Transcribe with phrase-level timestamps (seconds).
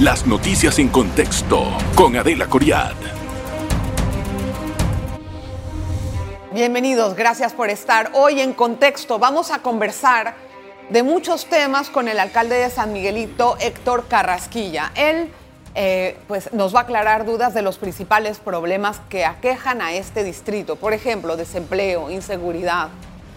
[0.00, 2.92] Las noticias en contexto con Adela Coriad.
[6.52, 8.10] Bienvenidos, gracias por estar.
[8.12, 10.34] Hoy en contexto vamos a conversar
[10.90, 14.92] de muchos temas con el alcalde de San Miguelito, Héctor Carrasquilla.
[14.96, 15.30] Él
[15.74, 20.24] eh, pues nos va a aclarar dudas de los principales problemas que aquejan a este
[20.24, 20.76] distrito.
[20.76, 22.90] Por ejemplo, desempleo, inseguridad,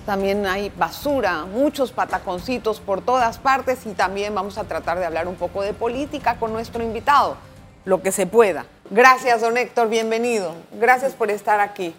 [0.10, 5.28] también hay basura, muchos pataconcitos por todas partes y también vamos a tratar de hablar
[5.28, 7.38] un poco de política con nuestro invitado,
[7.86, 8.66] lo que se pueda.
[8.90, 10.55] Gracias, don Héctor, bienvenido.
[10.80, 11.94] Gracias por estar aquí.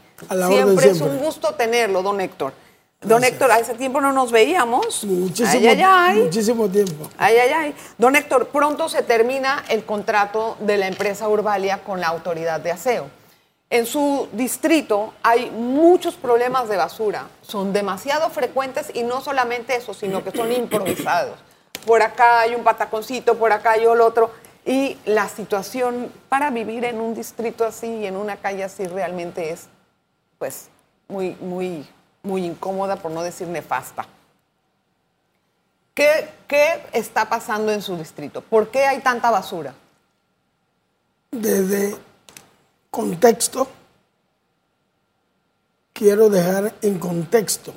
[0.49, 2.53] siempre, es un gusto tenerlo, don Héctor.
[3.01, 5.05] Don Héctor, hace tiempo no nos veíamos.
[5.05, 5.73] Muchísimo,
[6.17, 7.09] muchísimo tiempo.
[7.17, 7.75] Ay, ay, ay.
[7.97, 12.73] Don Héctor, pronto se termina el contrato de la empresa Urbalia con la autoridad de
[12.73, 13.20] aseo.
[13.71, 19.95] En su distrito hay muchos problemas de basura, son demasiado frecuentes y no solamente eso,
[19.95, 21.39] sino que son improvisados.
[21.87, 24.33] Por acá hay un pataconcito, por acá hay el otro.
[24.67, 29.69] Y la situación para vivir en un distrito así, en una calle así, realmente es
[30.39, 30.69] pues
[31.07, 31.89] muy, muy,
[32.25, 34.05] muy incómoda, por no decir nefasta.
[35.95, 38.43] ¿Qué, ¿Qué está pasando en su distrito?
[38.43, 39.75] ¿Por qué hay tanta basura?
[41.31, 41.97] Desde
[42.91, 43.69] contexto,
[45.93, 47.73] quiero dejar en contexto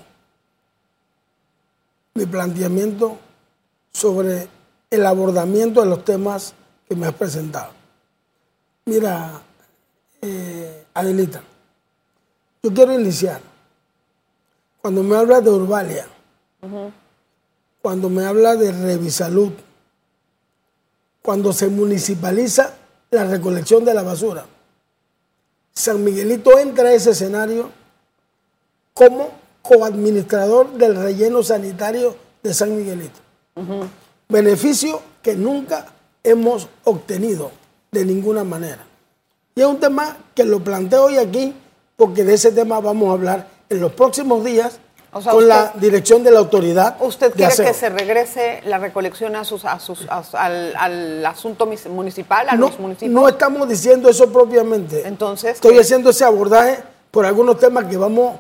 [2.16, 3.18] mi planteamiento
[3.92, 4.48] sobre
[4.90, 6.54] el abordamiento de los temas
[6.88, 7.72] que me has presentado.
[8.86, 9.42] Mira,
[10.22, 11.44] eh, Adelita,
[12.62, 13.42] yo quiero iniciar.
[14.82, 16.08] Cuando me habla de Urbalia,
[17.82, 19.54] cuando me habla de Revisalud,
[21.22, 22.76] cuando se municipaliza
[23.12, 24.46] la recolección de la basura,
[25.74, 27.70] San Miguelito entra a ese escenario
[28.94, 33.20] como coadministrador del relleno sanitario de San Miguelito.
[34.30, 35.88] Beneficio que nunca
[36.24, 37.52] hemos obtenido
[37.92, 38.86] de ninguna manera.
[39.56, 41.54] Y es un tema que lo planteo hoy aquí
[41.96, 44.80] porque de ese tema vamos a hablar en los próximos días
[45.14, 46.98] con la dirección de la autoridad.
[47.00, 52.80] ¿Usted quiere que se regrese la recolección a sus, al, asunto municipal, a no, los
[52.80, 53.14] municipios?
[53.14, 55.08] No estamos diciendo eso propiamente.
[55.08, 55.56] Entonces.
[55.56, 56.80] Estoy haciendo ese abordaje
[57.12, 58.40] por algunos temas que vamos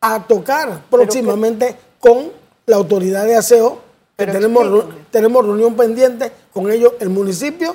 [0.00, 2.30] a tocar próximamente con
[2.66, 3.90] la autoridad de aseo.
[4.16, 7.74] Que tenemos, tenemos reunión pendiente con ellos, el municipio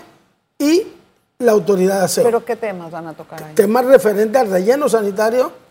[0.59, 0.83] y
[1.39, 2.23] la autoridad de aseo.
[2.23, 3.55] ¿Pero qué temas van a tocar ahí?
[3.55, 5.64] Temas referentes al relleno sanitario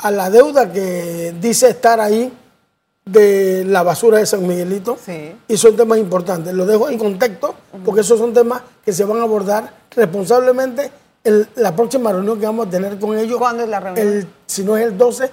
[0.00, 2.32] a la deuda que dice estar ahí
[3.04, 4.96] de la basura de San Miguelito.
[5.48, 6.54] Y son temas importantes.
[6.54, 7.54] Lo dejo en contexto
[7.84, 10.90] porque esos son temas que se van a abordar responsablemente
[11.24, 13.38] en la próxima reunión que vamos a tener con ellos.
[13.38, 14.28] ¿Cuándo es la reunión?
[14.46, 15.30] si no es el 12,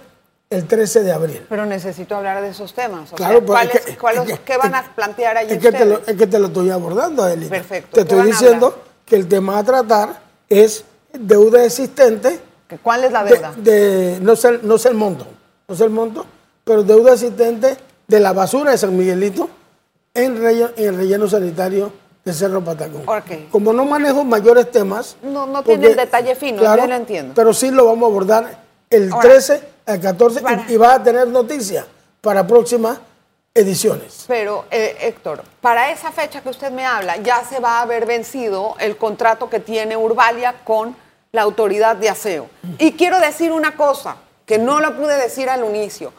[0.49, 1.45] el 13 de abril.
[1.47, 3.11] Pero necesito hablar de esos temas.
[3.11, 6.47] claro, sea, ¿qué van a plantear ahí es que, te lo, es que te lo
[6.47, 7.51] estoy abordando, Adelita.
[7.51, 7.91] Perfecto.
[7.93, 10.83] Te estoy diciendo que el tema a tratar es
[11.13, 12.39] deuda existente
[12.81, 13.53] ¿Cuál es la deuda?
[13.57, 15.25] De, no, sé, no sé el monto,
[15.67, 16.25] no sé el monto,
[16.63, 17.77] pero deuda existente
[18.07, 19.49] de la basura de San Miguelito
[20.13, 21.91] en, el relleno sanitario
[22.23, 23.03] de Cerro Patacón.
[23.51, 25.15] Como no manejo mayores temas.
[25.21, 27.33] No, no tiene el detalle fino, yo lo entiendo.
[27.35, 28.57] Pero sí lo vamos a abordar
[28.89, 31.85] el 13 al 14 y, va a tener noticias
[32.21, 32.97] para próximas
[33.53, 34.25] ediciones.
[34.27, 38.05] Pero, eh, Héctor, para esa fecha que usted me habla, ya se va a haber
[38.05, 40.95] vencido el contrato que tiene Urbalia con
[41.35, 42.49] la autoridad de aseo.
[42.79, 44.15] Y quiero decir una cosa
[44.45, 46.13] que no lo pude decir al inicio.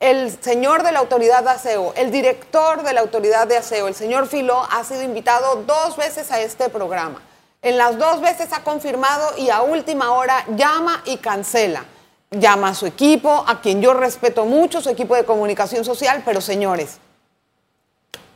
[0.00, 3.94] El señor de la autoridad de aseo, el director de la autoridad de aseo, el
[3.94, 7.20] señor Filó, ha sido invitado dos veces a este programa.
[7.60, 11.84] En las dos veces ha confirmado y a última hora llama y cancela.
[12.30, 16.40] Llama a su equipo, a quien yo respeto mucho, su equipo de comunicación social, pero
[16.40, 16.96] señores,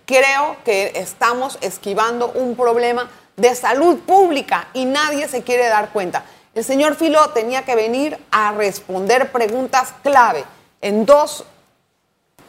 [0.05, 6.25] creo que estamos esquivando un problema de salud pública y nadie se quiere dar cuenta.
[6.55, 10.45] El señor Filó tenía que venir a responder preguntas clave
[10.81, 11.45] en dos,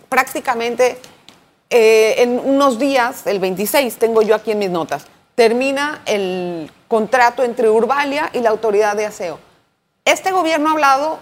[0.09, 0.97] prácticamente
[1.69, 7.43] eh, en unos días, el 26, tengo yo aquí en mis notas, termina el contrato
[7.43, 9.39] entre Urbalia y la autoridad de aseo.
[10.05, 11.19] Este gobierno ha hablado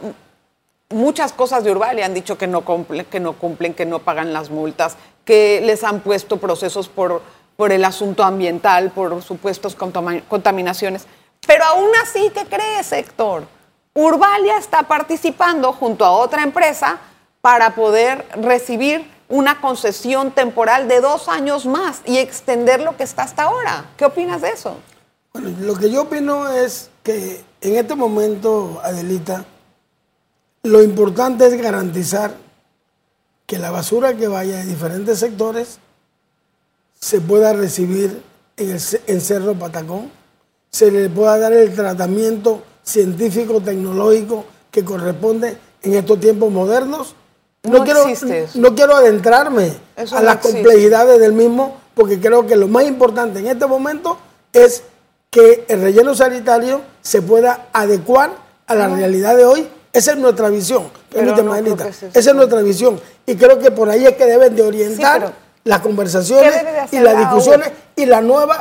[0.90, 4.32] muchas cosas de Urbalia, han dicho que no cumplen, que no cumplen, que no pagan
[4.32, 7.24] las multas, que les han puesto procesos por
[7.56, 11.06] por el asunto ambiental, por supuestos contaminaciones.
[11.48, 13.46] Pero aún así, ¿qué crees, Héctor?
[13.94, 16.98] Urbalia está participando junto a otra empresa
[17.42, 23.24] para poder recibir una concesión temporal de dos años más y extender lo que está
[23.24, 23.86] hasta ahora.
[23.98, 24.76] ¿Qué opinas de eso?
[25.34, 29.46] Bueno, lo que yo opino es que en este momento, Adelita,
[30.64, 32.36] lo importante es garantizar
[33.46, 35.80] que la basura que vaya de diferentes sectores
[37.06, 38.20] se pueda recibir
[38.58, 40.10] en, el, en Cerro Patacón,
[40.72, 47.14] se le pueda dar el tratamiento científico, tecnológico que corresponde en estos tiempos modernos.
[47.62, 48.26] No quiero, eso.
[48.56, 50.64] no quiero adentrarme Eso a no las existe.
[50.64, 54.18] complejidades del mismo, porque creo que lo más importante en este momento
[54.52, 54.82] es
[55.30, 58.32] que el relleno sanitario se pueda adecuar
[58.66, 59.68] a la realidad de hoy.
[59.94, 60.90] Esa es nuestra visión.
[61.14, 63.00] Esa es nuestra visión.
[63.28, 66.80] Y creo que por ahí es que deben de orientar las conversaciones ¿qué debe de
[66.80, 68.60] hacer y las la discusiones y las nuevas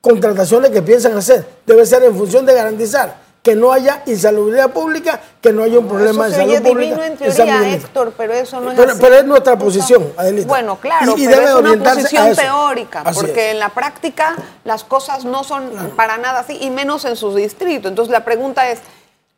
[0.00, 1.44] contrataciones que piensan hacer.
[1.66, 5.86] Debe ser en función de garantizar que no haya insalubridad pública, que no haya un
[5.88, 7.06] problema Eso de salud pública.
[7.06, 7.74] en teoría.
[7.74, 9.00] Héctor, pero eso no es Pero- así.
[9.02, 10.48] pero es nuestra posición, Adelita.
[10.48, 13.52] Bueno, claro, Y- y pero debe es una posición teórica, Así porque es.
[13.54, 17.88] en la práctica las cosas no son para nada así, y menos en su distrito.
[17.88, 18.80] Entonces la pregunta es,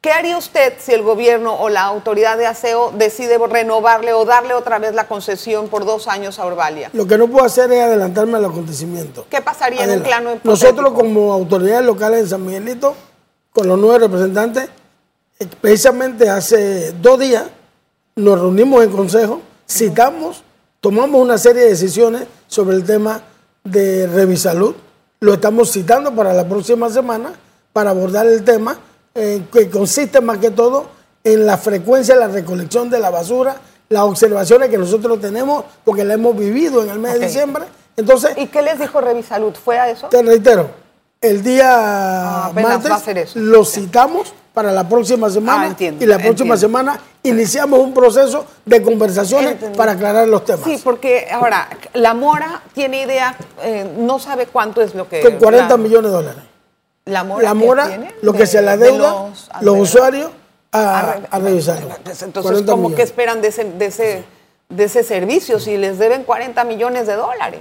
[0.01, 4.55] ¿qué haría usted si el gobierno o la autoridad de aseo decide renovarle o darle
[4.55, 6.91] otra vez la concesión por dos años a Orbalia?
[6.93, 9.27] Lo que no puedo hacer es adelantarme al acontecimiento.
[9.29, 10.51] ¿Qué pasaría en un Adela, plano hipotético?
[10.51, 12.95] Nosotros como autoridades locales en San Miguelito,
[13.53, 14.69] con los nueve representantes,
[15.39, 17.45] eh, precisamente hace dos días
[18.15, 20.43] nos reunimos en consejo, citamos,
[20.81, 23.21] tomamos una serie de decisiones sobre el tema
[23.65, 24.75] de Revisalud.
[25.21, 27.33] Lo estamos citando para la próxima semana
[27.73, 28.79] para abordar el tema
[29.17, 30.87] eh, que consiste más que todo
[31.25, 33.57] en la frecuencia de la recolección de la basura,
[33.89, 37.65] las observaciones que nosotros tenemos, porque la hemos vivido en el mes de diciembre.
[37.97, 39.55] Entonces, ¿Y qué les dijo Revisalud?
[39.55, 40.09] ¿Fue a eso?
[40.09, 40.69] te reitero,
[41.21, 46.55] el día apenas martes lo citamos para la próxima semana Ah, entiendo, y la próxima
[46.55, 46.57] entiendo.
[46.59, 50.65] semana iniciamos un proceso de conversaciones para aclarar los temas.
[50.65, 55.21] Sí, porque ahora, la Mora tiene idea, eh, no sabe cuánto es lo que...
[55.21, 56.43] Con 40 la- millones de dólares.
[57.07, 59.79] La Mora, La que mora, tiene lo que de- se le de adeuda los los,
[59.79, 60.31] usuarios
[60.73, 61.79] a, a revisar.
[62.21, 64.25] Entonces, ¿cómo que esperan de ese, de, ese,
[64.69, 67.61] de ese servicio si les deben 40 millones de dólares?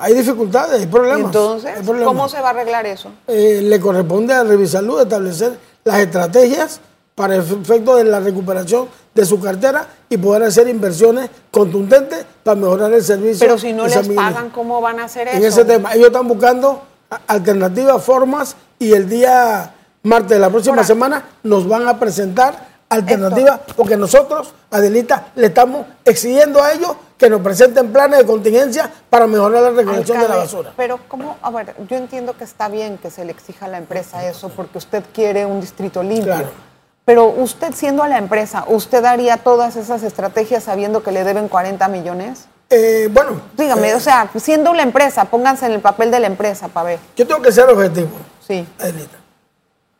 [0.00, 1.26] Hay dificultades, hay problemas.
[1.26, 2.06] Entonces, hay problemas.
[2.08, 3.10] ¿cómo se va a arreglar eso?
[3.28, 6.80] Eh, le corresponde a Revisalud establecer las estrategias
[7.14, 12.54] para el efecto de la recuperación de su cartera y poder hacer inversiones contundentes para
[12.56, 13.40] mejorar el servicio.
[13.46, 15.36] Pero si no les pagan, ¿cómo van a hacer eso?
[15.36, 15.92] en ese tema.
[15.94, 16.82] Ellos están buscando
[17.26, 23.60] alternativas, formas y el día martes de la próxima semana nos van a presentar alternativas
[23.76, 29.26] porque nosotros, Adelita, le estamos exigiendo a ellos que nos presenten planes de contingencia para
[29.26, 30.72] mejorar la recolección de la basura.
[30.76, 31.36] Pero, ¿cómo?
[31.42, 34.50] A ver, yo entiendo que está bien que se le exija a la empresa eso
[34.50, 36.34] porque usted quiere un distrito limpio.
[36.34, 36.66] Claro.
[37.06, 41.86] Pero usted, siendo la empresa, ¿usted haría todas esas estrategias sabiendo que le deben 40
[41.88, 42.46] millones?
[42.68, 46.26] Eh, bueno, Dígame, eh, o sea, siendo la empresa, pónganse en el papel de la
[46.26, 46.98] empresa para ver.
[47.16, 48.08] yo tengo que ser objetivo,
[48.46, 48.66] Sí.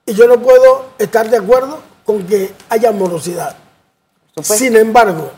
[0.07, 3.57] Y yo no puedo estar de acuerdo con que haya morosidad.
[4.29, 4.55] supuesto.
[4.55, 5.31] Sin embargo,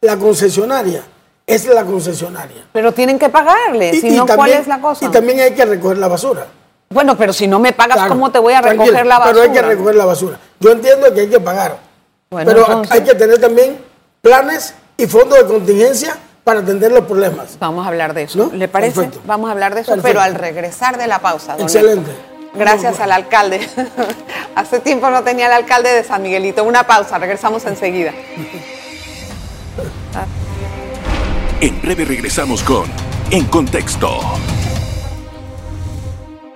[0.00, 1.02] la concesionaria
[1.46, 2.64] es la concesionaria.
[2.72, 5.06] Pero tienen que pagarle, si no, ¿cuál es la cosa?
[5.06, 6.46] Y también hay que recoger la basura.
[6.90, 9.32] Bueno, pero si no me pagas, Claro, ¿cómo te voy a recoger la basura?
[9.32, 10.38] Pero hay que recoger la basura.
[10.58, 11.78] Yo entiendo que hay que pagar.
[12.30, 13.78] Bueno, pero entonces- hay que tener también
[14.20, 17.56] planes y fondos de contingencia para atender los problemas.
[17.58, 18.38] Vamos a hablar de eso.
[18.38, 18.52] ¿No?
[18.52, 18.94] ¿Le parece?
[19.02, 19.20] Perfecto.
[19.24, 20.08] Vamos a hablar de eso, Perfecto.
[20.08, 21.52] pero al regresar de la pausa.
[21.52, 22.10] don Excelente.
[22.10, 22.29] Héctor.
[22.54, 23.60] Gracias al alcalde.
[24.54, 26.64] Hace tiempo no tenía el alcalde de San Miguelito.
[26.64, 28.12] Una pausa, regresamos enseguida.
[31.62, 32.90] En breve regresamos con
[33.30, 34.18] En Contexto.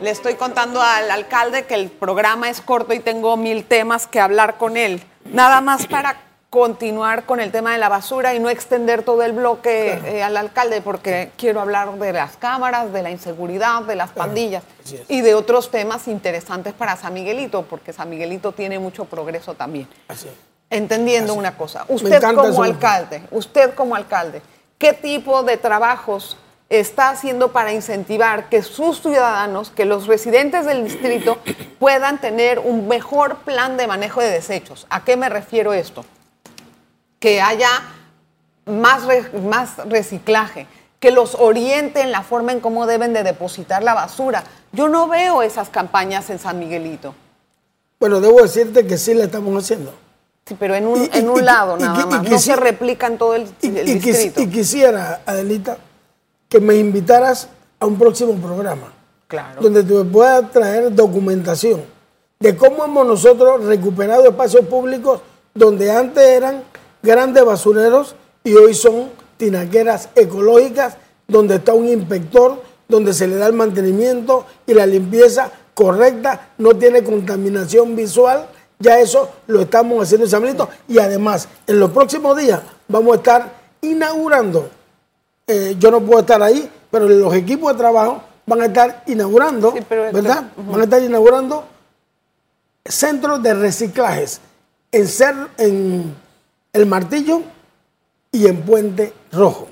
[0.01, 4.19] Le estoy contando al alcalde que el programa es corto y tengo mil temas que
[4.19, 5.03] hablar con él.
[5.31, 6.17] Nada más para
[6.55, 10.37] continuar con el tema de la basura y no extender todo el bloque eh, al
[10.37, 14.63] alcalde, porque quiero hablar de las cámaras, de la inseguridad, de las pandillas
[15.09, 19.89] y de otros temas interesantes para San Miguelito, porque San Miguelito tiene mucho progreso también.
[20.07, 20.35] Así es.
[20.71, 24.41] Entendiendo una cosa, usted como alcalde, usted como alcalde,
[24.79, 26.37] ¿qué tipo de trabajos
[26.69, 31.39] está haciendo para incentivar que sus ciudadanos, que los residentes del distrito
[31.81, 34.87] puedan tener un mejor plan de manejo de desechos?
[34.89, 36.05] ¿A qué me refiero esto?
[37.25, 37.71] Que haya
[38.67, 40.67] más, re- más reciclaje,
[41.01, 44.45] que los oriente en la forma en cómo deben de depositar la basura.
[44.73, 47.15] Yo no veo esas campañas en San Miguelito.
[47.99, 49.95] Bueno, debo decirte que sí la estamos haciendo.
[50.45, 52.29] Sí, pero en un, Y- en un y- lado y- nada más.
[52.29, 54.43] no se replica en todo el, Y, el distrito.
[54.43, 55.79] y quisiera, Adelita,
[56.47, 57.49] que me invitaras
[57.81, 58.93] a un próximo programa.
[59.29, 59.63] Claro.
[59.63, 61.85] Donde te pueda traer documentación
[62.39, 65.23] de cómo hemos nosotros recuperado espacios públicos
[65.55, 66.63] donde antes eran
[67.05, 70.97] grandes basureros y hoy son tinaqueras ecológicas,
[71.29, 76.75] donde está un inspector, donde se le da el mantenimiento y la limpieza correcta, no
[76.77, 78.47] tiene contaminación visual.
[78.79, 80.69] Ya eso lo estamos haciendo en San Benito.
[80.89, 84.69] Y además, en los próximos días vamos a estar inaugurando
[85.47, 89.73] eh, yo no puedo estar ahí, pero los equipos de trabajo van a estar inaugurando,
[89.73, 90.45] Sí, pero- ¿verdad?
[90.57, 91.65] Van a estar inaugurando
[92.85, 94.41] centros de reciclajes
[94.93, 95.07] en,
[95.59, 96.15] en
[96.75, 97.41] El Martillo
[98.31, 99.69] y en Puente Rojo.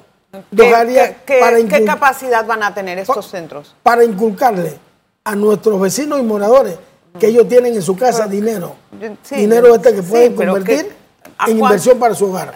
[0.56, 3.74] ¿Qué, áreas qué- para, qué capacidad van a tener estos centros?
[3.82, 4.78] para inculcarle
[5.24, 6.78] a nuestros vecinos y moradores
[7.20, 8.76] que ellos tienen en su casa dinero.
[9.22, 10.92] Sí, dinero este que sí, pueden convertir que-
[11.36, 12.54] ¿a en inversión para su hogar.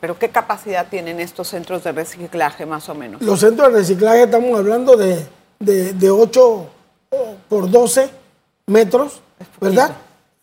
[0.00, 3.20] Pero ¿qué capacidad tienen estos centros de reciclaje más o menos?
[3.20, 5.26] Los centros de reciclaje estamos hablando de,
[5.58, 6.66] de, de 8
[7.48, 8.10] por 12
[8.66, 9.20] metros,
[9.60, 9.92] ¿verdad?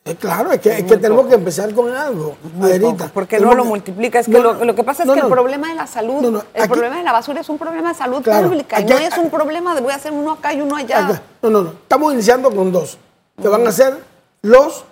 [0.08, 2.36] Eh, claro, es que, es que tenemos que empezar con algo,
[2.80, 4.20] poco, porque no lo que- multiplica.
[4.20, 6.62] Es que No, lo, que pasa es no, que el problema de la salud, el
[6.62, 8.80] aquí- problema de la basura es un problema de salud Claro, pública.
[8.80, 11.08] y no es un problema de voy a hacer uno acá y uno allá.
[11.08, 11.22] Acá.
[11.42, 11.70] No, no, no.
[11.72, 13.00] Estamos iniciando con dos,
[13.42, 13.98] que van a ser
[14.44, 14.86] los,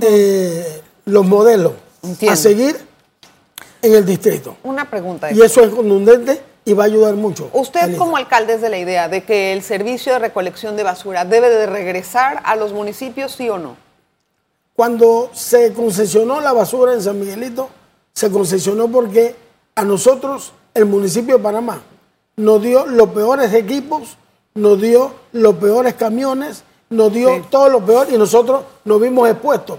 [0.00, 2.32] eh, los modelos Entiendo.
[2.32, 2.76] a seguir
[3.82, 4.56] en el distrito.
[4.64, 5.30] Una pregunta.
[5.30, 7.50] Y eso es contundente y va a ayudar mucho.
[7.52, 11.24] Usted como alcalde es de la idea de que el servicio de recolección de basura
[11.24, 13.85] debe de regresar a los municipios, sí o no.
[14.76, 17.70] Cuando se concesionó la basura en San Miguelito,
[18.12, 19.34] se concesionó porque
[19.74, 21.80] a nosotros, el municipio de Panamá,
[22.36, 24.16] nos dio los peores equipos,
[24.54, 27.42] nos dio los peores camiones, nos dio Sí.
[27.50, 29.78] todo lo peor y nosotros nos vimos expuestos.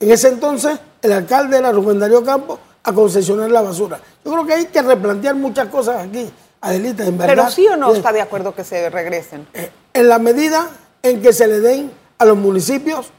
[0.00, 4.00] En ese entonces, el alcalde era Rubén Darío Campos a concesionar la basura.
[4.24, 6.28] Yo creo que hay que replantear muchas cosas aquí,
[6.60, 7.34] Adelita, en verdad.
[7.34, 9.46] Pero sí o no está de acuerdo que se regresen.
[9.54, 10.68] eh, En la medida
[11.04, 13.10] en que se le den a los municipios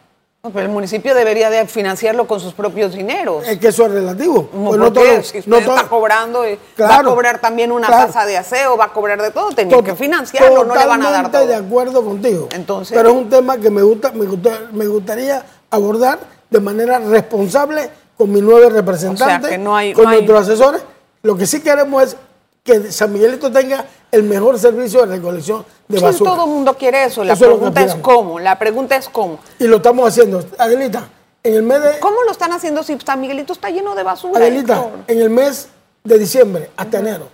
[0.52, 3.48] pero el municipio debería de financiarlo con sus propios dineros.
[3.48, 4.50] Es que eso es relativo.
[4.52, 5.00] Pues ¿por no qué?
[5.00, 8.08] todo- si usted no todo- está cobrando, eh, va a cobrar también una claro.
[8.08, 11.02] tasa de aseo, va a cobrar de todo, tenía to- que financiarlo, no le van
[11.02, 11.48] a dar todo.
[11.48, 12.50] de acuerdo contigo.
[12.52, 16.20] Entonces- Pero es un tema que me, gusta, me, gusta- me gustaría abordar
[16.50, 20.82] de manera responsable con mis nueve representantes, que no hay- con no hay- nuestros asesores.
[21.22, 22.18] Lo que sí queremos es
[22.66, 26.32] que San Miguelito tenga el mejor servicio de recolección de Sí, basura.
[26.32, 27.24] todo el mundo quiere eso.
[27.24, 28.40] La Eso pregunta es cómo.
[28.40, 29.40] La pregunta es cómo.
[29.60, 30.44] Y lo estamos haciendo.
[30.58, 31.10] Adelita,
[31.44, 32.00] en el mes de...
[32.00, 34.38] ¿Cómo lo están haciendo si San Miguelito está lleno de basura?
[34.40, 35.68] Adelita, en el mes
[36.04, 37.28] de diciembre hasta enero,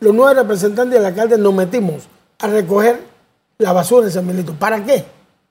[0.00, 2.04] los nueve representantes del alcalde nos metimos
[2.38, 3.00] a recoger
[3.58, 4.54] la basura en San Miguelito.
[4.54, 5.04] ¿Para qué?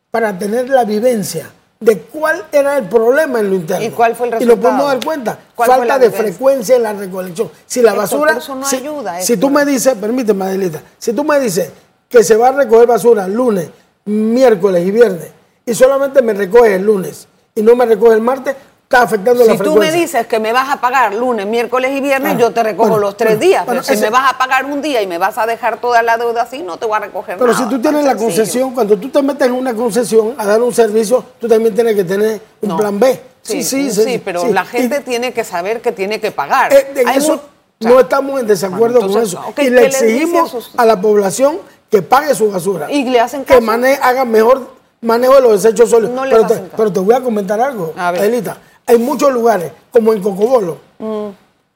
[0.09, 3.85] Para tener la vivencia de cuál era el problema en lo interno.
[3.85, 4.61] ¿Y cuál fue el Y nos resultado?
[4.61, 5.39] podemos dar cuenta.
[5.55, 7.51] ¿Cuál fue Falta de frecuencia en la recolección.
[7.65, 8.37] Si la basura...
[8.37, 11.71] eso no si, ayuda, si tú me dices, permíteme, Adelita, si tú me dices
[12.09, 13.69] que se va a recoger basura lunes,
[14.05, 15.31] miércoles y viernes,
[15.65, 18.55] y solamente me recoge el lunes y no me recoge el martes,
[18.89, 21.99] está afectando la Si tú me dices que me vas a pagar lunes, miércoles y
[21.99, 23.65] viernes, Ah, yo te recojo bueno, los tres bueno, días.
[23.65, 26.01] bueno, pero si me vas a pagar un día y me vas a dejar toda
[26.03, 27.63] la deuda así, no te voy a recoger Pero nada.
[27.65, 28.27] si tú tienes la sencillo.
[28.37, 31.95] concesión, cuando tú te metes en una concesión a dar un servicio, tú también tienes
[31.95, 32.77] que tener un No.
[32.77, 33.21] plan B.
[33.41, 34.53] Sí, sí, pero sí.
[34.53, 36.71] la gente Y, tiene que saber que tiene que pagar.
[36.73, 37.39] eh, en Hay eso mu- o
[37.81, 39.41] sea, no estamos en desacuerdo con eso.
[39.49, 41.59] y ¿qué le exigimos a sus- a la población
[41.91, 42.89] que pague su basura.
[42.91, 43.61] ¿Y le hacen Que caso?
[43.61, 44.69] mane- haga mejor
[45.01, 46.13] manejo de los desechos sólidos.
[46.15, 48.21] No pero, te, pero te voy a comentar algo, A ver.
[48.87, 51.27] Hay muchos lugares, como en Cocobolo, Mm.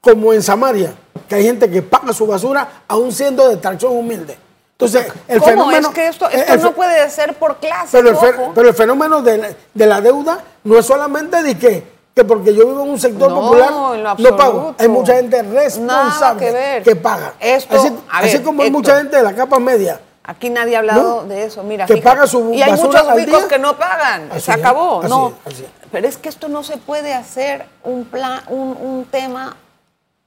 [0.02, 0.94] como en Samaria,
[1.28, 4.38] que hay gente que paga su basura aún siendo de extracción humilde.
[4.72, 5.52] Entonces, el ¿Cómo?
[5.52, 5.88] fenómeno...
[5.90, 7.90] es que esto, esto el no puede ser por clase.
[7.92, 8.52] pero el, fe- ojo.
[8.56, 11.84] pero el fenómeno de la, de la deuda no es solamente de que,
[12.16, 14.74] que porque yo vivo en un sector No, popular en no pago.
[14.80, 16.84] Hay mucha gente responsable que ver.
[16.84, 17.34] que paga.
[17.40, 17.76] Esto,
[18.10, 20.00] así como hay mucha gente de la capa media.
[20.24, 21.28] Aquí nadie ha hablado ¿No?
[21.28, 21.64] de eso.
[21.64, 24.30] Mira, Que paga su Y hay muchos ricos que no pagan.
[24.32, 25.00] Así Se acabó.
[25.00, 25.34] así no.
[25.46, 25.66] así.
[25.92, 29.58] Pero es que esto no se puede hacer un plan, un, un tema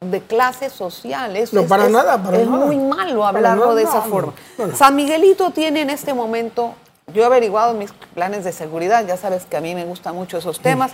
[0.01, 1.37] de clase social.
[1.37, 2.67] Es, No, es- para es- nada, para es nada.
[2.67, 4.33] muy malo hablarlo nada, de esa no, forma.
[4.59, 4.75] no.
[4.77, 6.75] San Miguelito tiene en este momento,
[7.15, 10.39] yo he averiguado mis planes de seguridad, ya sabes que a mí me gustan mucho
[10.39, 10.91] esos temas.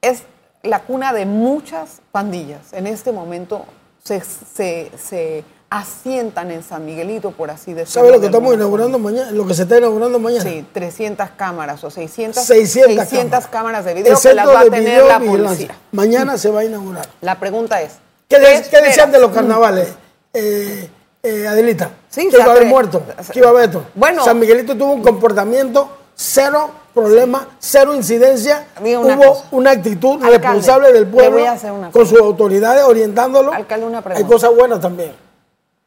[0.00, 0.22] Es
[0.62, 2.72] la cuna de muchas pandillas.
[2.72, 3.64] En este momento
[4.02, 5.44] se, se- se
[5.78, 7.92] asientan en San Miguelito, por así decirlo.
[8.00, 9.32] ¿Sabes lo que estamos inaugurando mañana?
[9.32, 10.42] Lo que se está inaugurando mañana.
[10.48, 14.70] Sí, 300 cámaras o 600, 600, 600 cámaras de video que las va a de
[14.70, 15.66] tener la videovigilancia.
[15.66, 15.78] policía.
[15.90, 17.08] Mañana se va a inaugurar.
[17.22, 17.92] La pregunta es,
[18.28, 19.88] ¿Qué, de- qué decían de los carnavales?
[20.32, 20.88] Eh,
[21.24, 23.02] eh, Adelita, Sí, sea, iba a haber muerto,
[23.32, 23.84] que iba a haber esto.
[23.96, 24.24] bueno.
[24.24, 28.66] San Miguelito tuvo un comportamiento cero problema, cero incidencia.
[28.80, 29.44] Una Hubo cosa.
[29.50, 31.44] una actitud Alcalde, responsable del pueblo
[31.90, 33.52] con sus autoridades orientándolo.
[33.52, 35.23] Alcalde, una Hay cosas buenas también.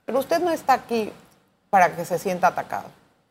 [0.08, 1.12] Pero usted no está aquí
[1.70, 2.86] para que se sienta atacado.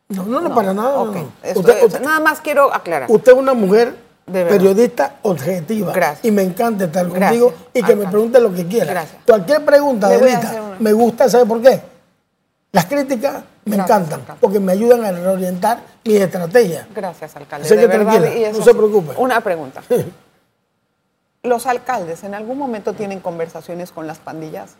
[0.09, 0.91] No, no, no, para nada.
[0.93, 1.31] no, Ok, no.
[1.41, 3.11] esto Usted, es- usted- nada más quiero aclarar.
[3.11, 3.95] usted es una mujer
[4.27, 5.91] De periodista objetiva.
[5.91, 6.23] Gracias.
[6.23, 8.85] Y me encanta estar Gracias, contigo y que me pregunte lo que quiera.
[8.93, 9.21] Gracias.
[9.25, 10.75] Cualquier pregunta, Le voy a Adelita, hacer una.
[10.79, 11.81] me gusta, ¿sabe por qué?
[12.71, 14.39] Las críticas me Gracias, encantan alcalde.
[14.39, 16.85] porque me ayudan a reorientar mis estrategias.
[16.93, 17.65] Gracias, alcalde.
[17.65, 19.13] Así de que verdad, tranquila, y eso no se preocupe.
[19.17, 19.81] Una pregunta.
[21.43, 24.75] ¿Los alcaldes en algún momento tienen conversaciones con las pandillas?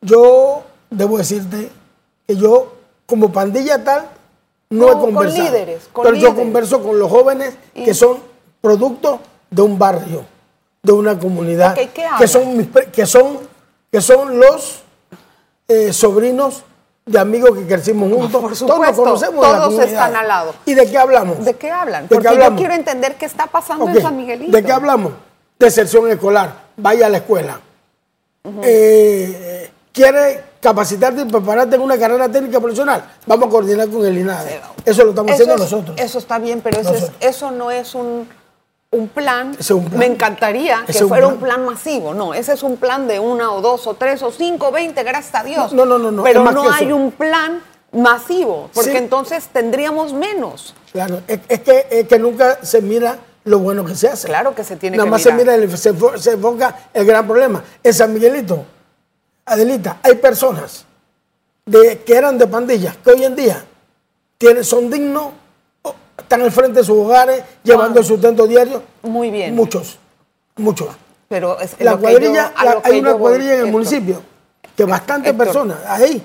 [0.00, 1.70] Yo debo decirte
[2.26, 2.74] que yo,
[3.06, 4.08] como pandilla tal,
[4.70, 5.44] no, he con conversado.
[5.44, 8.18] líderes, con pero yo converso con los jóvenes que son
[8.60, 10.24] producto de un barrio,
[10.82, 13.38] de una comunidad, Ok, ¿qué que son mis que son
[13.90, 14.82] que son los
[15.66, 16.62] eh, sobrinos
[17.06, 18.40] de amigos que crecimos juntos.
[18.40, 20.54] Por todos nos supuesto, conocemos la todos están al lado.
[20.64, 21.44] ¿Y de qué hablamos?
[21.44, 22.04] ¿De qué hablan?
[22.04, 24.52] ¿De qué Porque yo quiero entender qué está pasando en San Miguelito.
[24.52, 25.12] ¿De qué hablamos?
[25.58, 26.70] Deserción escolar.
[26.76, 27.60] Vaya a la escuela.
[28.62, 33.04] Eh, ¿Quiere capacitarte y prepararte en una carrera técnica profesional?
[33.26, 34.60] Vamos a coordinar con el INADE.
[34.84, 35.96] Eso lo estamos Eso haciendo es- nosotros.
[36.00, 38.28] Eso está bien, pero eso, es- eso no es un,
[38.92, 39.56] un plan.
[39.58, 39.98] Es un plan.
[39.98, 41.34] Me encantaría que un fuera plan.
[41.34, 42.14] un plan masivo.
[42.14, 45.34] No, ese es un plan de una o dos o tres o cinco, veinte, gracias
[45.34, 45.72] a Dios.
[45.72, 47.60] No, no, no, no, Pero más no hay un plan
[47.92, 48.96] masivo, porque Sí.
[48.96, 50.74] entonces tendríamos menos.
[50.92, 54.28] Claro, es, es que, es que nunca se mira lo bueno que se hace.
[54.28, 55.38] Claro que se tiene Nada que más mirar.
[55.38, 57.64] se mira, el- se enfoca el gran problema.
[57.82, 58.64] En San Miguelito,
[59.54, 60.84] Adelita, hay personas
[61.66, 63.64] de, que eran de pandillas que hoy en día
[64.38, 65.24] tienen, son dignos,
[65.82, 68.80] o están al frente de sus hogares, llevando el sustento diario.
[69.02, 69.56] Muy bien.
[69.56, 69.98] Muchos,
[70.56, 70.88] muchos.
[71.28, 73.72] Pero es La cuadrilla, yo- la- hay una voy, cuadrilla en el Héctor.
[73.72, 74.22] municipio
[74.76, 75.46] que bastantes Héctor.
[75.46, 76.22] personas ahí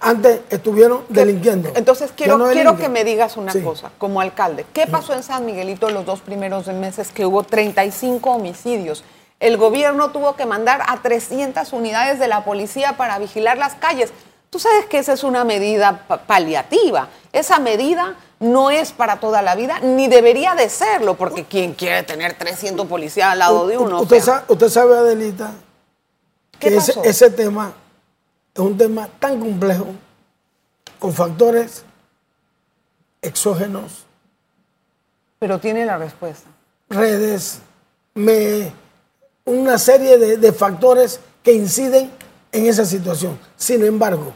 [0.00, 1.70] antes estuvieron delinquiendo.
[1.74, 3.60] Entonces quiero, no quiero que me digas una Sí.
[3.60, 4.64] cosa, como alcalde.
[4.72, 9.04] ¿Qué pasó en San Miguelito los dos primeros meses que hubo 35 homicidios?
[9.42, 14.12] El gobierno tuvo que mandar a 300 unidades de la policía para vigilar las calles.
[14.50, 17.08] Tú sabes que esa es una medida pa- paliativa.
[17.32, 22.02] Esa medida no es para toda la vida, ni debería de serlo, porque ¿quién quiere
[22.04, 23.98] tener 300 policías al lado de uno?
[23.98, 25.52] O Usted, sea, sabe, usted sabe, Adelita,
[26.60, 27.72] ¿Qué que ese, ese tema
[28.54, 29.86] es un tema tan complejo,
[31.00, 31.84] con factores
[33.20, 34.04] exógenos,
[35.40, 36.48] Pero tiene la respuesta.
[36.88, 37.60] redes,
[38.14, 38.72] me-
[39.44, 42.10] una serie de, de factores que inciden
[42.52, 43.38] en esa situación.
[43.56, 44.32] Sin embargo,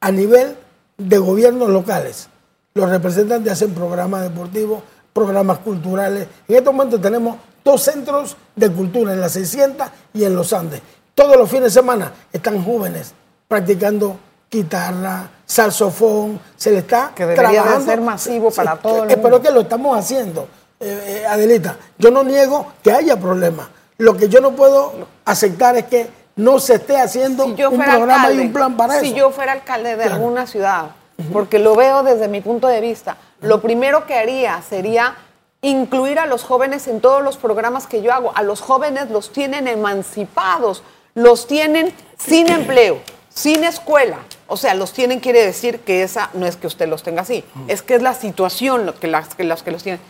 [0.00, 0.56] a nivel
[0.96, 2.28] de gobiernos locales,
[2.74, 6.26] los representantes hacen programas deportivos, programas culturales.
[6.46, 10.80] En este momento tenemos dos centros de cultura, en la 600 y en los Andes.
[11.14, 13.12] Todos los fines de semana están jóvenes
[13.46, 14.16] practicando
[14.50, 17.84] guitarra, saxofón, se le está Que debería de trabajando.
[17.86, 19.42] ser masivo para todo el eh, Pero mundo.
[19.42, 20.48] que lo estamos haciendo,
[20.80, 21.76] eh, eh, Adelita.
[21.98, 23.68] Yo no niego que haya problemas.
[23.98, 28.14] Lo que yo no puedo aceptar es que no se esté haciendo si un programa
[28.14, 29.16] alcalde, y un plan para si eso.
[29.16, 30.14] yo fuera alcalde de Claro.
[30.14, 30.90] alguna ciudad,
[31.32, 35.16] porque lo veo desde mi punto de vista, lo primero que haría sería
[35.62, 38.30] incluir a los jóvenes en todos los programas que yo hago.
[38.36, 40.84] A los jóvenes los tienen emancipados,
[41.14, 44.18] los tienen sin empleo, sin escuela.
[44.46, 47.44] O sea, los tienen quiere decir que esa no es que usted los tenga así,
[47.66, 50.00] es que es la situación que las que, las que los tienen.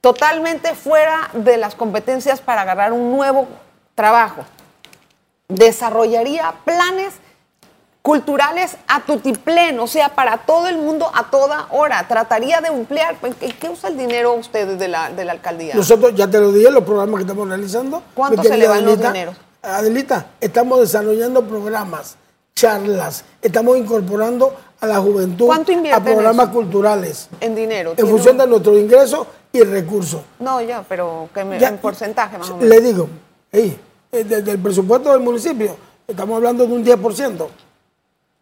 [0.00, 3.46] Totalmente fuera de las competencias para agarrar un nuevo
[3.94, 4.44] trabajo
[5.48, 7.12] desarrollaría planes
[8.02, 12.06] culturales a tutiplén, o sea, para todo el mundo a toda hora.
[12.08, 15.74] Trataría de emplear, ¿en qué, qué usa el dinero ustedes de la, de la alcaldía?
[15.74, 18.02] Nosotros, ya te lo dije, los programas que estamos realizando.
[18.14, 19.36] ¿Cuánto se le van los dineros?
[19.62, 22.16] Adelita, estamos desarrollando programas,
[22.54, 27.90] charlas, estamos incorporando a la juventud ¿Cuánto a en programas culturales en dinero.
[27.90, 30.22] en ¿tiene función un- de nuestros ingresos y recursos.
[30.38, 32.68] No, ya, pero que me- Ya, en porcentaje más o menos.
[32.68, 33.08] Le digo,
[33.52, 33.78] ey,
[34.12, 37.48] eh, desde el presupuesto del municipio, estamos hablando de un 10%.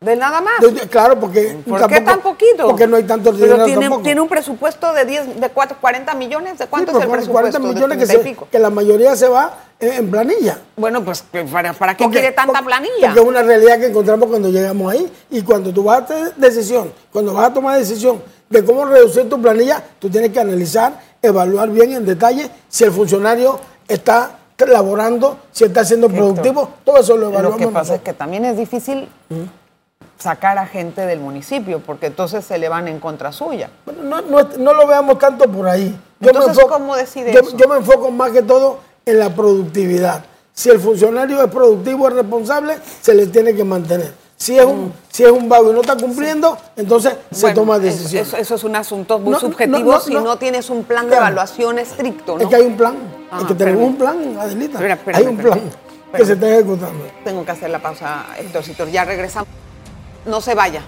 [0.01, 0.61] De nada más.
[0.61, 2.69] De- claro, porque ¿Por qué tan poquito?
[2.69, 4.03] Porque no hay tanto Pero dinero tiene, tampoco.
[4.05, 6.57] tiene un presupuesto de 10, de cuatro- 40 millones.
[6.57, 7.33] ¿De Sí, cuánto pero es el cuarenta- presupuesto?
[7.33, 8.49] 40 De millones que, 30 y se- pico.
[8.49, 10.59] que la mayoría se va en, en planilla.
[10.77, 13.09] Bueno, pues ¿para, para qué Porque- quiere tanta porque- planilla?
[13.09, 15.13] Porque es una realidad que encontramos cuando llegamos ahí.
[15.31, 19.29] Y cuando tú vas a tener decisión, cuando vas a tomar decisión de cómo reducir
[19.29, 25.39] tu planilla, tú tienes que analizar, evaluar bien en detalle si el funcionario está laborando,
[25.53, 27.61] si está siendo productivo, todo eso lo evaluamos.
[27.61, 29.09] Lo que pasa es que también es difícil
[30.19, 33.71] sacar a gente del municipio, porque entonces se le van en contra suya.
[33.85, 35.97] Bueno, no, no- no lo veamos tanto por ahí.
[36.21, 37.57] Entonces, ¿cómo decide yo, eso?
[37.57, 40.25] yo me enfoco más que todo en la productividad.
[40.53, 44.13] Si el funcionario es productivo, es responsable, se le tiene que mantener.
[44.41, 47.41] Si es un, si es un vago y no está cumpliendo, entonces se Mm.
[47.41, 48.23] Bueno, toma decisión.
[48.23, 50.21] Eso, eso es un asunto muy No, subjetivo no, no, si no.
[50.21, 51.25] no, tienes un plan de Claro.
[51.27, 52.43] evaluación estricto, ¿no?
[52.45, 52.95] Es que hay un plan.
[53.33, 54.79] Ajá, es que tenemos un plan, Adelita.
[54.79, 55.61] Espera, hay un plan
[56.17, 57.05] que se está ejecutando.
[57.25, 58.87] Tengo que hacer la pausa, Héctorcito.
[58.89, 59.49] Ya regresamos.
[60.25, 60.83] No se vaya.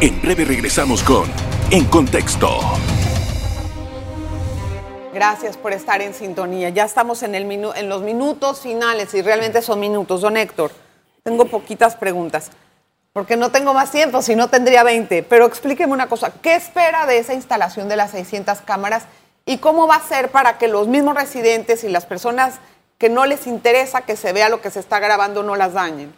[0.00, 1.24] En breve regresamos con
[1.70, 2.48] En Contexto.
[5.12, 6.68] Gracias por estar en sintonía.
[6.68, 10.20] Ya estamos en, el minu- en los minutos finales y realmente son minutos.
[10.20, 10.70] Don Héctor,
[11.24, 12.50] tengo poquitas preguntas.
[13.12, 15.24] Porque no tengo más tiempo, si no tendría 20.
[15.24, 16.32] Pero explíqueme una cosa.
[16.40, 19.04] ¿Qué espera de esa instalación de las 600 cámaras
[19.44, 22.60] y cómo va a ser para que los mismos residentes y las personas
[22.98, 26.14] que no les interesa que se vea lo que se está grabando no las dañen?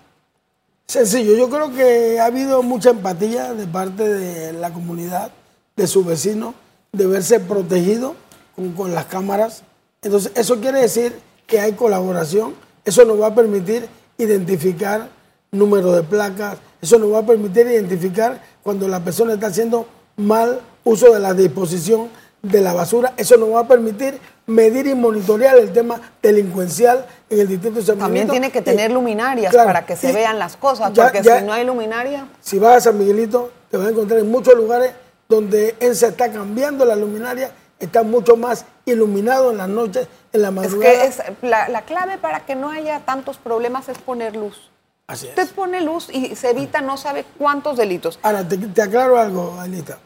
[0.86, 5.30] Sencillo, yo creo que ha habido mucha empatía de parte de la comunidad,
[5.76, 6.54] de sus vecinos,
[6.92, 8.14] de verse protegido
[8.54, 9.62] con, con las cámaras.
[10.02, 11.14] Entonces, eso quiere decir
[11.46, 13.88] que hay colaboración, eso nos va a permitir
[14.18, 15.08] identificar
[15.50, 19.86] número de placas, eso nos va a permitir identificar cuando la persona está haciendo
[20.16, 22.08] mal uso de la disposición
[22.42, 27.40] de la basura, eso nos va a permitir medir y monitorear el tema delincuencial en
[27.40, 28.32] el distrito de San También Miguelito.
[28.32, 31.38] tiene que Y- tener luminarias claro, para que se vean las cosas, ya- porque ya-
[31.38, 34.54] si no hay luminaria, Si vas a San Miguelito, te vas a encontrar en muchos
[34.54, 34.92] lugares
[35.28, 37.52] donde ENSA está cambiando la luminaria,
[37.84, 40.92] está mucho más iluminado en las noches, en la es madrugada.
[40.92, 44.70] que es la, la clave para que no haya tantos problemas es poner luz.
[45.06, 45.50] Así Usted es.
[45.50, 48.18] pone luz y se evita no sabe cuántos delitos.
[48.22, 49.98] Ahora, te, te aclaro algo, Anita.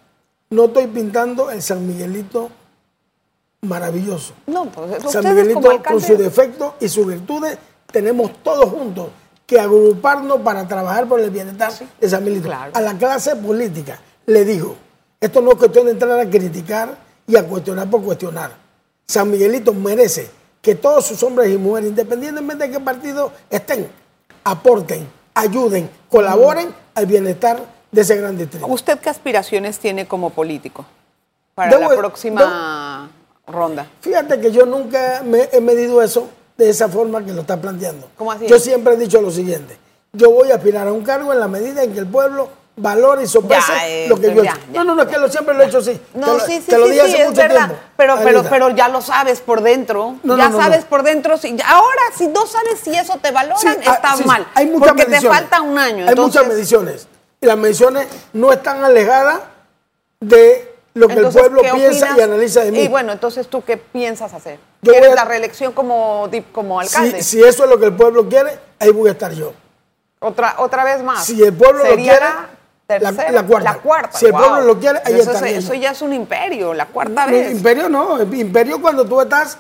[0.50, 2.50] No estoy pintando el San Miguelito
[3.62, 4.34] maravilloso.
[4.46, 7.58] No, pues San Miguelito como con sus defectos y sus virtudes,
[7.90, 9.08] tenemos todos juntos
[9.46, 12.48] que agruparnos para trabajar por el bienestar de San Miguelito.
[12.48, 12.72] claro.
[12.74, 14.76] A la clase política le digo,
[15.20, 18.52] esto no es cuestión de entrar a criticar y a cuestionar por cuestionar.
[19.06, 20.28] San Miguelito merece
[20.60, 23.88] que todos sus hombres y mujeres, independientemente de qué partido estén,
[24.44, 27.60] aporten, ayuden, colaboren al bienestar
[27.90, 28.66] de ese gran distrito.
[28.66, 30.84] ¿usted qué aspiraciones tiene como político
[31.54, 33.10] para Debo- la próxima
[33.46, 33.86] ronda?
[34.00, 38.08] Fíjate que yo nunca me he medido eso de esa forma que lo está planteando.
[38.16, 38.46] ¿Cómo así?
[38.46, 39.76] Yo siempre he dicho lo siguiente.
[40.12, 43.22] Yo voy a aspirar a un cargo en la medida en que el pueblo valore
[43.24, 44.60] y sopese Ya, eh, lo que yo he ya, hecho.
[44.72, 44.78] ya.
[44.78, 46.00] No, no, no, es que lo, siempre lo he hecho así.
[46.14, 47.56] No, te sí, sí, te lo sí, dije sí, hace es mucho verdad.
[47.68, 47.76] tiempo.
[47.96, 50.16] Pero, pero, pero ya lo sabes por dentro.
[50.22, 51.38] No, ya no, sabes por dentro.
[51.38, 54.46] Si, ahora, si no sabes si eso te valoran, ah, está mal.
[54.54, 56.04] Hay muchas porque te falta un año.
[56.04, 57.08] Hay entonces- muchas mediciones.
[57.40, 59.40] Y las mediciones no están alejadas
[60.20, 62.18] de lo que entonces, el pueblo ¿qué piensa opinas?
[62.18, 62.80] y analiza de mí.
[62.80, 64.58] Y bueno, entonces, ¿tú qué piensas hacer?
[64.82, 67.22] Yo ¿Quieres a- la reelección como, como alcalde?
[67.22, 69.52] si, si eso es lo que el pueblo quiere, ahí voy a estar yo.
[70.18, 71.24] Otra, otra vez más.
[71.26, 72.24] Si el pueblo lo quiere,
[72.88, 73.72] la- tercera, la cuarta.
[73.72, 74.18] La cuarta.
[74.18, 77.32] Si el pueblo lo quiere, ahí eso, eso ya es un imperio, la cuarta No,
[77.32, 77.52] vez.
[77.52, 79.58] Imperio no, imperio cuando tú estás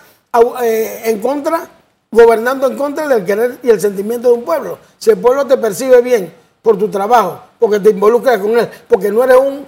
[0.62, 1.66] eh, en contra,
[2.10, 4.78] gobernando en contra del querer y el sentimiento de un pueblo.
[4.98, 9.10] Si el pueblo te percibe bien por tu trabajo, porque te involucras con él, porque
[9.10, 9.66] no eres un,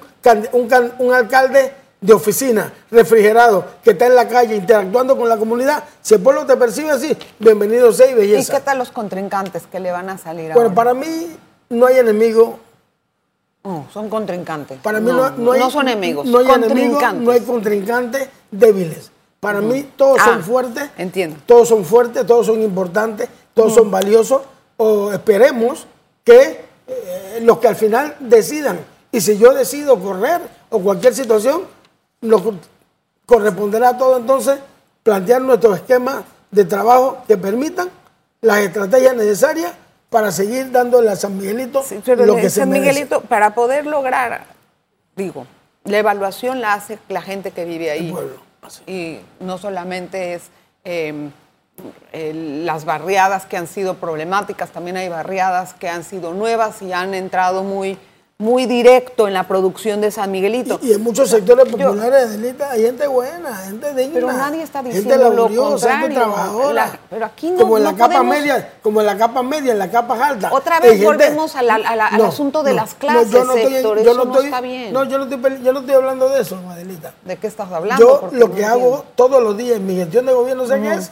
[0.53, 5.83] un, un alcalde de oficina, refrigerado, que está en la calle interactuando con la comunidad,
[6.01, 8.55] si el pueblo te percibe así, bienvenido sea y ¿Y belleza.
[8.55, 10.75] qué tal los contrincantes que le van a salir Bueno, ahora?
[10.75, 11.37] para mí
[11.71, 12.59] no hay enemigo
[13.65, 14.79] No, son contrincantes.
[14.81, 17.23] Para mí no, no hay, son enemigos, no hay enemigos, contrincantes.
[17.25, 19.11] no hay contrincantes débiles.
[19.41, 20.91] Para mí todos Ah, son fuertes.
[20.97, 21.37] entiendo.
[21.47, 24.43] Todos son fuertes, todos son importantes, todos son valiosos.
[24.77, 25.87] O esperemos
[26.25, 28.81] que eh, los que al final decidan.
[29.13, 30.41] Y si yo decido correr
[30.71, 31.63] o cualquier situación,
[32.21, 32.43] nos
[33.27, 34.59] corresponderá a todo entonces
[35.03, 37.91] plantear nuestros esquemas de trabajo que permitan
[38.41, 39.73] las estrategias necesarias
[40.11, 42.89] para seguir dándole a San Miguelito Sí, lo que se San merece.
[42.91, 44.45] Miguelito, para poder lograr,
[45.17, 45.47] digo,
[45.85, 48.07] la evaluación la hace la gente que vive ahí.
[48.07, 48.83] El pueblo, así.
[48.87, 50.45] Y no solamente es
[50.85, 51.31] eh,
[52.13, 56.93] el- las barriadas que han sido problemáticas, también hay barriadas que han sido nuevas y
[56.93, 57.99] han entrado muy,
[58.41, 60.79] muy directo en la producción de San Miguelito.
[60.81, 64.15] Y en muchos sectores populares, Adelita, hay gente buena, gente digna.
[64.15, 66.35] Pero nadie está gente diciendo lo laboriosa, gente contrario.
[66.35, 66.73] trabajadora.
[66.87, 69.43] La- pero aquí no- como en la no capa podemos- media, como en la capa
[69.43, 70.51] media, en la capa alta.
[70.53, 73.55] Otra vez gente- volvemos a la- a la- al asunto de las clases, yo no
[73.55, 74.93] estoy, yo no estoy- está bien.
[74.93, 77.15] No, yo no estoy, yo no estoy hablando de eso, Adelita.
[77.25, 78.07] ¿De qué estás hablando?
[78.07, 80.93] Yo Porque lo que hago todos los días en mi gestión de gobierno, ¿sé qué
[80.95, 81.11] es?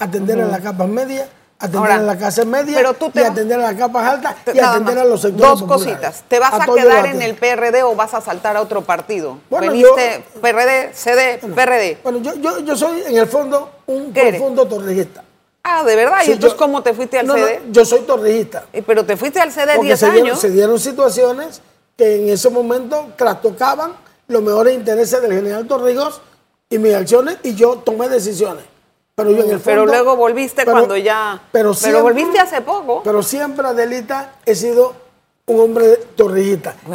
[0.00, 3.24] Atender a la capa media, atender Ahora, a la clase media pero tú te y
[3.24, 5.04] atender a las capas altas y atender más.
[5.04, 5.86] a los sectores Dos populares.
[5.86, 6.24] cositas.
[6.28, 7.34] ¿Te vas a, quedar en el.
[7.34, 9.38] PRD o vas a saltar a otro partido?
[9.48, 11.98] Bueno, Veniste PRD, CD, PRD.
[12.02, 15.22] Bueno, yo, yo, yo soy en el fondo un profundo torrijista.
[15.62, 16.18] Ah, ¿de verdad?
[16.22, 17.62] Sí, ¿Y entonces cómo te fuiste al No, no, CD?
[17.70, 18.66] yo soy torrijista.
[18.72, 20.40] Eh, Pero te fuiste al CD Porque 10 se dieron, años.
[20.40, 21.62] se dieron situaciones
[21.96, 23.92] que en ese momento trastocaban
[24.28, 26.20] los mejores intereses del general Torrijos
[26.68, 28.64] y mis acciones y yo tomé decisiones.
[29.16, 31.40] Pero yo en el fondo, Pero luego volviste pero- cuando ya.
[31.52, 31.72] Pero,
[32.02, 33.02] volviste hace poco.
[33.04, 34.92] Pero siempre, Adelita, he sido
[35.46, 36.00] un hombre.
[36.16, 36.42] Bueno,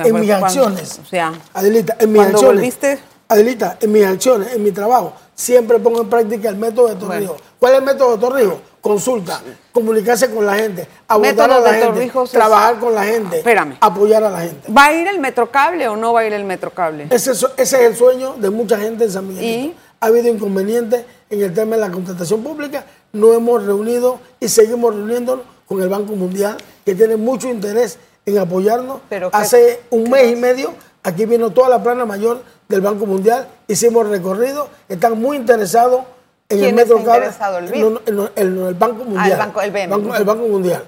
[0.08, 1.00] en pues, mis cuando- acciones.
[1.02, 2.44] o sea, Adelita, en mis acciones.
[2.62, 6.96] volviste- Adelita, en mis acciones, en mi trabajo, siempre pongo en práctica el método de
[6.96, 7.28] Torrijos.
[7.38, 7.44] Bueno.
[7.60, 8.56] ¿Cuál es el método de Torrijos?
[8.82, 13.04] Consulta, comunicarse con la gente, abordar a la de gente, Torrijos es- trabajar con la
[13.04, 13.78] gente, Espérame.
[13.82, 14.72] apoyar a la gente.
[14.72, 17.08] ¿Va a ir el Metrocable o no va a ir el Metrocable?
[17.12, 19.68] Ese, es- ese es el sueño de mucha gente en San Miguelito.
[19.68, 19.76] ¿Y?
[20.02, 22.86] Ha habido inconvenientes en el tema de la contratación pública.
[23.14, 28.38] No hemos reunido y seguimos reuniéndonos con el Banco Mundial, que tiene mucho interés en
[28.38, 29.02] apoyarnos.
[29.10, 32.82] Pero ¿qué- Hace un qué mes y medio, aquí vino toda la plana mayor del
[32.82, 36.02] Banco Mundial, hicimos recorrido, están muy interesados
[36.50, 37.58] en el ¿Quién Metro Cable, interesado?
[37.60, 39.34] ¿El el, el- el Banco Mundial.
[39.34, 39.72] Ah, Banco- el.
[39.72, 40.84] Banco- el Banco Mundial.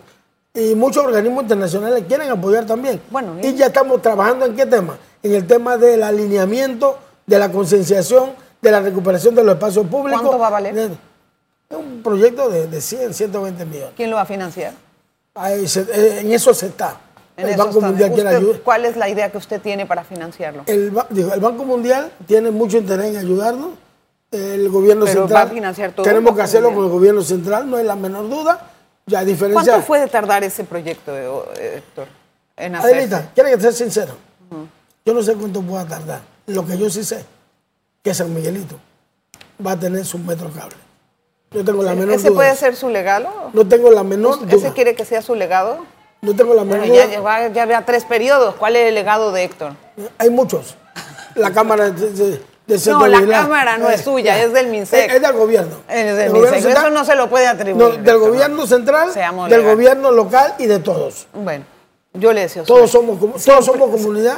[0.54, 3.00] y muchos organismos internacionales quieren apoyar también.
[3.10, 4.98] Bueno, y ya estamos trabajando en qué tema?
[5.24, 10.22] En el tema del alineamiento, de la concienciación, de la recuperación de los espacios públicos.
[10.22, 10.78] ¿Cuánto va a valer?
[10.78, 13.94] Es un proyecto de, de 100, 120 millones.
[13.96, 14.74] ¿Quién lo va a financiar?
[15.36, 16.98] Ahí se- eh, en eso se está.
[17.38, 17.88] En el Banco está.
[17.88, 18.60] Mundial quiere ayudar.
[18.62, 20.64] ¿Cuál es la idea que usted tiene para financiarlo?
[20.68, 23.70] El, ba- digo, el Banco Mundial tiene mucho interés en ayudarnos.
[24.32, 25.46] El gobierno Pero central.
[25.48, 26.84] va a financiar todo Tenemos que hacerlo Mundial.
[26.84, 28.68] con el gobierno central, no hay la menor duda.
[29.08, 29.72] Ya a diferencia.
[29.74, 32.08] ¿Cuánto puede tardar ese proyecto, eh, Héctor?
[32.56, 32.76] En?
[32.76, 34.14] Adelita, quiero que sea sincero.
[35.06, 36.22] Yo no sé cuánto pueda tardar.
[36.48, 37.26] Lo que yo sí sé,
[38.04, 38.76] que San Miguelito
[39.66, 40.76] va a tener su metro cable.
[41.52, 42.36] No tengo la menor ¿Ese duda.
[42.38, 43.30] puede ser su legado?
[43.54, 44.74] No tengo la menor ¿Ese duda.
[44.74, 45.80] quiere que sea su legado?
[46.22, 47.16] No tengo la menor Bueno, ya duda.
[47.16, 48.56] lleva, ya vea tres periodos.
[48.56, 49.74] ¿Cuál es el legado de Héctor?
[50.18, 50.76] Hay muchos.
[51.36, 52.42] La Cámara de, de,
[52.88, 53.26] No, la.
[53.42, 55.10] Cámara no es suya, es del MINSEC.
[55.10, 55.76] Es, es del gobierno.
[55.90, 56.62] Es del gobierno MINSEC.
[56.64, 57.84] central- Eso no se lo puede atribuir.
[57.86, 59.14] No, del Héctor, gobierno central,
[59.50, 61.28] del gobierno local y de todos.
[61.34, 61.66] Bueno,
[62.14, 64.38] yo le deseo Todos somos, todos somos comunidad,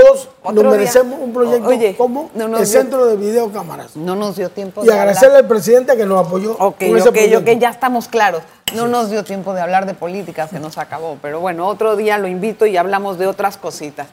[0.00, 3.96] todos Otro nos día- merecemos un proyecto Oye, como no el dio- Centro de Videocámaras.
[3.96, 5.42] No nos dio tiempo Y de agradecerle hablar.
[5.42, 8.42] al presidente que nos apoyó Ok, con ese ya estamos claros.
[8.74, 11.18] No nos dio tiempo de hablar de política, se nos acabó.
[11.22, 14.08] Pero bueno, otro día lo invito y hablamos de otras cositas.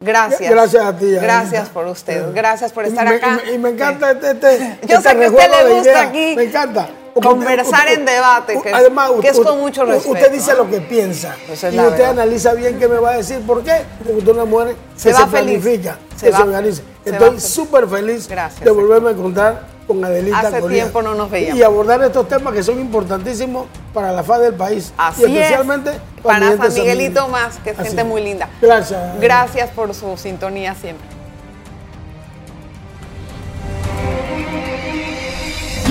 [0.00, 0.50] Gracias.
[0.50, 1.10] Gracias a ti.
[1.12, 2.34] Gracias por usted.
[2.34, 3.38] Gracias por estar me- acá.
[3.44, 6.02] Y me, y me encanta este, este, Yo este sé que a usted le gusta
[6.02, 6.88] aquí Me encanta.
[7.22, 10.80] Conversar en debate, que es- además, que es con mucho respeto, Usted dice lo que
[10.80, 11.34] piensa.
[11.48, 12.10] Y usted verdad.
[12.10, 13.40] analiza bien qué me va a decir.
[13.40, 13.82] ¿Por qué?
[13.98, 15.30] Porque usted una mujer Se se feliz.
[15.62, 16.82] planifica, Se se organiza.
[17.04, 20.82] se Estoy súper feliz Gracias, de volverme a encontrar con Adelita Hace Correa.
[20.82, 21.58] tiempo no nos veíamos.
[21.58, 24.92] Y abordar estos temas que son importantísimos para la faz del país.
[24.98, 25.96] Así y especialmente es.
[26.22, 28.48] Para San Miguelito más, que es Así gente muy linda.
[28.60, 29.20] Gracias.
[29.20, 31.06] Gracias por su sintonía siempre.